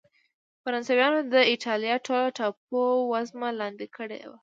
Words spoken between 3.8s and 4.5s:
کړې وه.